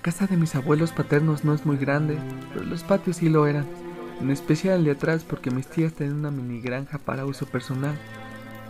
[0.00, 2.18] casa de mis abuelos paternos no es muy grande,
[2.52, 3.66] pero los patios sí lo eran,
[4.20, 7.96] en especial el de atrás porque mis tías tenían una mini granja para uso personal.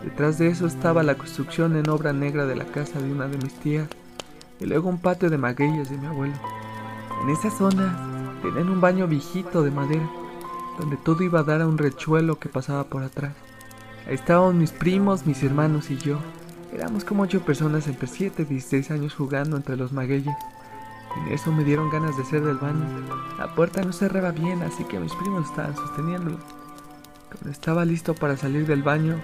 [0.03, 3.37] Detrás de eso estaba la construcción en obra negra de la casa de una de
[3.37, 3.87] mis tías,
[4.59, 6.35] y luego un patio de magueyes de mi abuelo.
[7.23, 10.09] En esa zona tenían un baño viejito de madera,
[10.79, 13.33] donde todo iba a dar a un rechuelo que pasaba por atrás.
[14.07, 16.17] Ahí estaban mis primos, mis hermanos y yo.
[16.73, 20.35] Éramos como ocho personas entre 7 y 16 años jugando entre los magueyes.
[21.17, 22.85] En eso me dieron ganas de hacer del baño.
[23.37, 26.37] La puerta no cerraba bien, así que mis primos estaban sosteniéndolo.
[27.29, 29.15] Cuando estaba listo para salir del baño,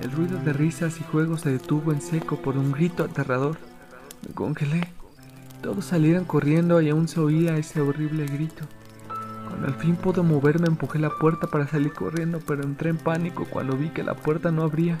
[0.00, 3.58] el ruido de risas y juegos se detuvo en seco por un grito aterrador.
[4.26, 4.88] Me congelé.
[5.62, 8.64] Todos salieron corriendo y aún se oía ese horrible grito.
[9.48, 13.44] Cuando al fin pude moverme empujé la puerta para salir corriendo, pero entré en pánico
[13.44, 14.98] cuando vi que la puerta no abría.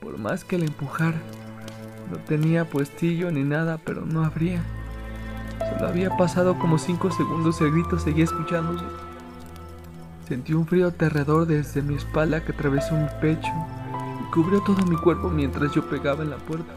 [0.00, 1.20] Por más que la empujara.
[2.10, 4.62] No tenía puestillo ni nada, pero no abría.
[5.58, 8.84] Solo había pasado como cinco segundos y el grito seguía escuchándose.
[10.28, 13.52] Sentí un frío aterrador desde mi espalda que atravesó mi pecho
[14.20, 16.72] y cubrió todo mi cuerpo mientras yo pegaba en la puerta.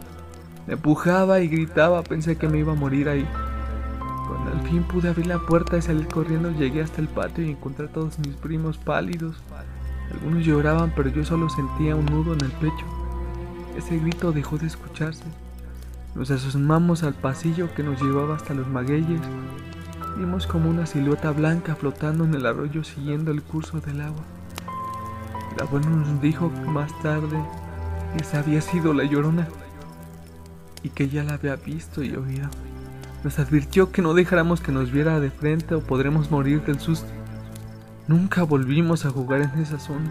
[0.66, 3.26] Me empujaba y gritaba, pensé que me iba a morir ahí.
[4.28, 7.50] Cuando al fin pude abrir la puerta y salir corriendo, llegué hasta el patio y
[7.50, 9.42] encontré a todos mis primos pálidos.
[10.12, 12.86] Algunos lloraban, pero yo solo sentía un nudo en el pecho.
[13.76, 15.24] Ese grito dejó de escucharse.
[16.14, 19.20] Nos asomamos al pasillo que nos llevaba hasta los magueyes.
[20.18, 24.22] Vimos como una silueta blanca flotando en el arroyo siguiendo el curso del agua.
[25.54, 27.40] El abuelo nos dijo más tarde
[28.12, 29.48] que esa había sido la llorona
[30.82, 32.48] y que ya la había visto y oído.
[33.22, 37.08] Nos advirtió que no dejáramos que nos viera de frente o podremos morir del susto.
[38.08, 40.10] Nunca volvimos a jugar en esa zona.